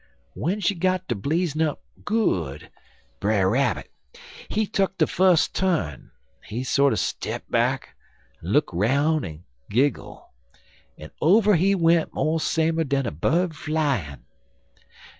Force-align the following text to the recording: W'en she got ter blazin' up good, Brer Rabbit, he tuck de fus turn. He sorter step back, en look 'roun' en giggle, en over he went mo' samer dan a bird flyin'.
W'en 0.35 0.59
she 0.59 0.73
got 0.73 1.07
ter 1.07 1.13
blazin' 1.13 1.61
up 1.61 1.79
good, 2.03 2.71
Brer 3.19 3.47
Rabbit, 3.51 3.91
he 4.49 4.65
tuck 4.65 4.97
de 4.97 5.05
fus 5.05 5.47
turn. 5.47 6.09
He 6.43 6.63
sorter 6.63 6.95
step 6.95 7.47
back, 7.51 7.89
en 8.43 8.49
look 8.49 8.73
'roun' 8.73 9.23
en 9.23 9.43
giggle, 9.69 10.33
en 10.97 11.11
over 11.21 11.53
he 11.53 11.75
went 11.75 12.15
mo' 12.15 12.39
samer 12.39 12.83
dan 12.83 13.05
a 13.05 13.11
bird 13.11 13.55
flyin'. 13.55 14.25